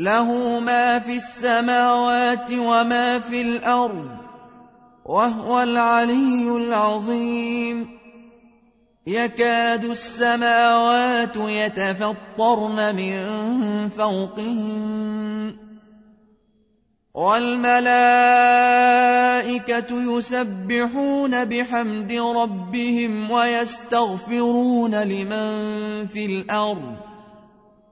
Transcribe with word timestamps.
له 0.00 0.60
ما 0.60 0.98
في 0.98 1.16
السماوات 1.16 2.50
وما 2.50 3.18
في 3.18 3.40
الأرض 3.40 4.10
وهو 5.04 5.60
العلي 5.60 6.56
العظيم. 6.56 8.00
يكاد 9.06 9.84
السماوات 9.84 11.36
يتفطرن 11.36 12.96
من 12.96 13.18
فوقهم 13.88 15.56
والملائكة 17.14 18.30
يسبحون 19.90 21.44
بحمد 21.44 22.12
ربهم 22.12 23.30
ويستغفرون 23.30 24.94
لمن 25.04 26.06
في 26.06 26.26
الأرض. 26.26 27.09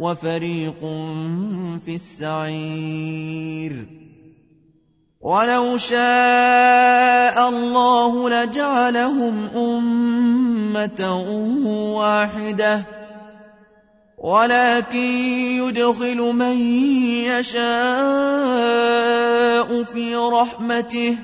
وفريق 0.00 0.80
في 1.84 1.94
السعير. 1.94 3.72
ولو 5.20 5.76
شاء 5.76 7.48
الله 7.48 8.30
لجعلهم 8.30 9.44
أمة 9.48 11.16
واحدة. 11.96 12.86
ولكن 14.18 15.08
يدخل 15.64 16.16
من 16.16 16.56
يشاء 17.24 17.64
في 19.84 20.14
رحمته. 20.16 21.18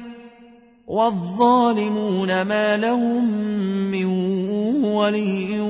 والظالمون 0.86 2.42
ما 2.42 2.76
لهم 2.76 3.24
من 3.90 4.04
ولي 4.84 5.60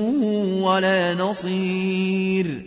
ولا 0.61 1.15
نصير. 1.15 2.66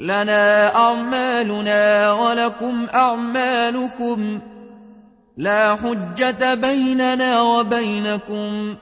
لنا 0.00 0.74
أعمالنا 0.76 2.12
ولكم 2.12 2.86
أعمالكم 2.94 4.40
لا 5.36 5.76
حجة 5.76 6.54
بيننا 6.54 7.42
وبينكم 7.42 8.76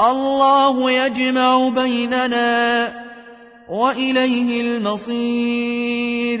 الله 0.00 0.90
يجمع 0.90 1.68
بيننا 1.68 2.88
وإليه 3.68 4.60
المصير 4.60 6.40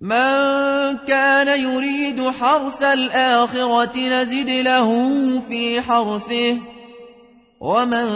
من 0.00 0.96
كان 1.08 1.48
يريد 1.60 2.30
حرث 2.30 2.82
الآخرة 2.82 3.98
نزد 3.98 4.48
له 4.48 4.90
في 5.48 5.80
حرثه 5.80 6.60
ومن 7.60 8.06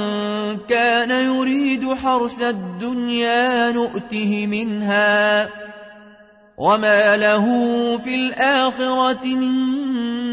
كان 0.69 1.11
يريد 1.11 1.94
حرث 1.94 2.43
الدنيا 2.43 3.71
نؤته 3.71 4.47
منها 4.47 5.49
وما 6.59 7.17
له 7.17 7.44
في 7.99 8.15
الآخرة 8.15 9.25
من 9.27 9.55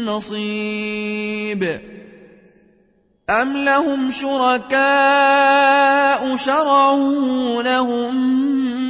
نصيب. 0.04 1.80
أم 3.30 3.56
لهم 3.56 4.10
شركاء 4.10 4.76
شرعوا 6.36 7.62
لهم 7.62 8.67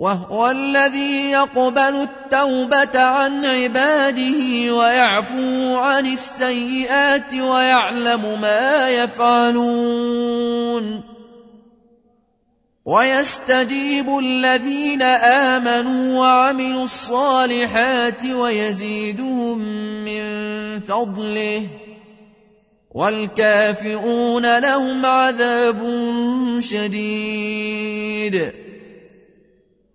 وهو 0.00 0.50
الذي 0.50 1.30
يقبل 1.30 1.78
التوبة 1.78 3.00
عن 3.00 3.44
عباده 3.44 4.74
ويعفو 4.76 5.76
عن 5.76 6.06
السيئات 6.06 7.32
ويعلم 7.32 8.40
ما 8.40 8.88
يفعلون. 8.88 10.84
ويستجيب 12.86 14.18
الذين 14.18 15.02
آمنوا 15.22 16.18
وعملوا 16.18 16.84
الصالحات 16.84 18.24
ويزيدهم 18.24 19.58
من 20.04 20.22
فضله. 20.78 21.66
والكافرون 22.94 24.60
لهم 24.60 25.06
عذاب 25.06 25.80
شديد. 26.60 28.59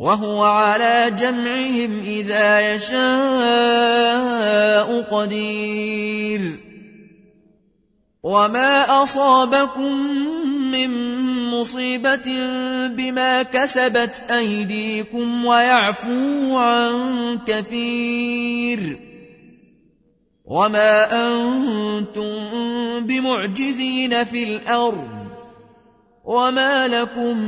وهو 0.00 0.44
على 0.44 1.10
جمعهم 1.10 2.00
إذا 2.00 2.72
يشاء 2.72 3.00
قدير. 5.02 6.40
وما 8.22 9.02
أصابكم 9.02 9.92
من 10.72 10.90
مصيبة 11.50 12.24
بما 12.96 13.42
كسبت 13.42 14.30
أيديكم 14.30 15.44
ويعفو 15.46 16.58
عن 16.58 16.92
كثير. 17.46 18.98
وما 20.44 21.12
أنتم 21.12 22.32
بمعجزين 23.06 24.24
في 24.24 24.44
الأرض. 24.44 25.20
وما 26.24 26.88
لكم 26.88 27.38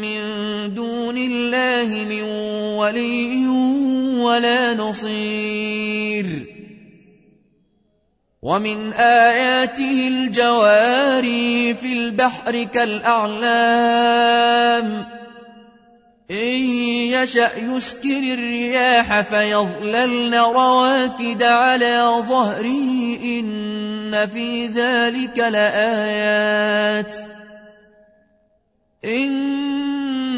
من 0.00 0.24
الله 1.84 2.04
من 2.04 2.22
ولي 2.78 3.48
ولا 4.24 4.74
نصير. 4.74 6.46
ومن 8.42 8.92
آياته 8.92 10.08
الجواري 10.08 11.74
في 11.74 11.92
البحر 11.92 12.64
كالأعلام. 12.64 13.64
إن 16.30 16.60
يشأ 17.10 17.56
يسكر 17.56 18.34
الرياح 18.34 19.20
فيظللن 19.20 20.34
رواكد 20.34 21.42
على 21.42 22.24
ظهره. 22.28 23.18
إن 23.24 24.26
في 24.26 24.66
ذلك 24.66 25.38
لآيات. 25.38 27.14
إن 29.04 29.63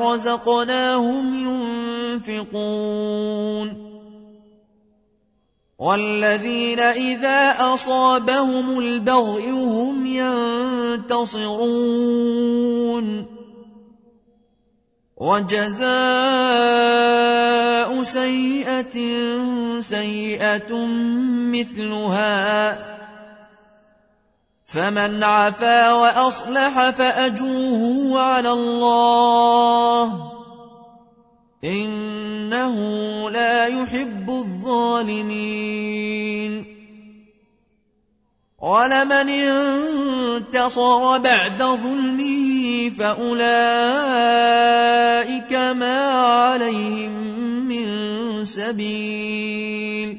رزقناهم 0.00 1.34
ينفقون 2.26 3.06
والذين 5.78 6.80
إذا 6.80 7.50
أصابهم 7.58 8.78
البغي 8.78 9.50
هم 9.50 10.06
ينتصرون 10.06 11.66
وجزاء 15.16 16.56
سيئة 18.02 18.96
سيئة 19.80 20.86
مثلها 21.52 22.95
فمن 24.66 25.24
عفا 25.24 25.92
وأصلح 25.92 26.90
فأجوه 26.90 28.20
على 28.20 28.52
الله. 28.52 30.32
إنه 31.64 32.76
لا 33.30 33.66
يحب 33.66 34.30
الظالمين. 34.30 35.76
ولمن 38.62 39.28
انتصر 39.28 41.18
بعد 41.18 41.62
ظلمه 41.62 42.90
فأولئك 42.90 43.52
ما 45.52 45.98
عليهم 46.10 47.12
من 47.68 47.86
سبيل. 48.44 50.18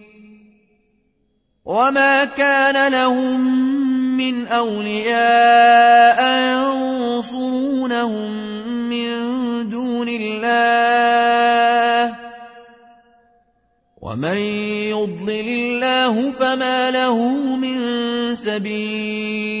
وما 1.65 2.25
كان 2.25 2.91
لهم 2.91 3.41
من 4.17 4.47
أولياء 4.47 6.19
ينصرونهم 6.53 8.31
من 8.89 9.09
دون 9.69 10.09
الله 10.09 11.51
ومن 14.01 14.37
يضلل 14.89 15.47
الله 15.49 16.31
فما 16.31 16.91
له 16.91 17.17
من 17.55 17.77
سبيل 18.35 19.60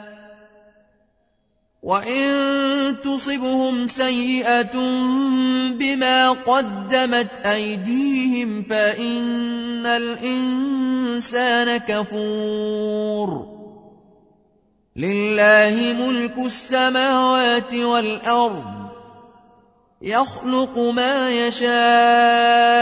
وإن 1.91 2.31
تصبهم 3.03 3.87
سيئة 3.87 4.73
بما 5.79 6.29
قدمت 6.29 7.31
أيديهم 7.45 8.63
فإن 8.63 9.85
الإنسان 9.85 11.77
كفور 11.77 13.29
لله 14.95 15.93
ملك 15.93 16.37
السماوات 16.37 17.73
والأرض 17.73 18.63
يخلق 20.01 20.77
ما 20.77 21.29
يشاء 21.29 22.81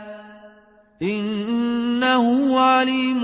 إنه 1.01 2.59
عليم 2.59 3.21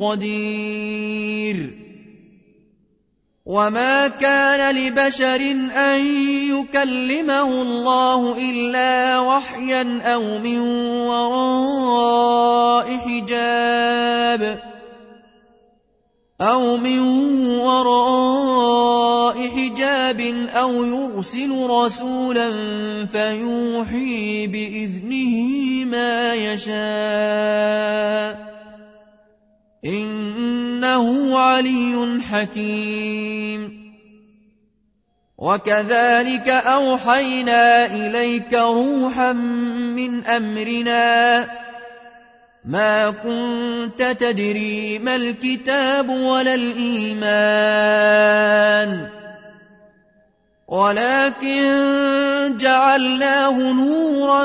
قدير. 0.00 1.84
وما 3.46 4.08
كان 4.08 4.74
لبشر 4.76 5.40
أن 5.76 6.00
يكلمه 6.48 7.62
الله 7.62 8.38
إلا 8.50 9.20
وحيا 9.20 10.00
أو 10.14 10.38
من 10.38 10.60
وراء 11.08 12.86
حجاب 12.98 14.58
أو 16.40 16.76
من 16.76 17.00
وراء 17.60 19.36
حجاب 19.48 20.20
أو 20.48 20.70
يرسل 20.84 21.50
رسولا 21.70 22.50
فيوحي 23.06 24.46
بإذنه 24.46 25.63
ما 25.94 26.34
يشاء. 26.34 26.74
إنه 29.84 31.38
علي 31.38 32.20
حكيم. 32.20 33.84
وكذلك 35.38 36.48
أوحينا 36.48 37.86
إليك 37.86 38.54
روحا 38.54 39.32
من 39.32 40.24
أمرنا. 40.24 41.48
ما 42.64 43.10
كنت 43.10 44.16
تدري 44.20 44.98
ما 44.98 45.16
الكتاب 45.16 46.08
ولا 46.08 46.54
الإيمان. 46.54 48.04
ولكن 50.68 51.70
جعلناه 52.56 53.72
نورا 53.72 54.44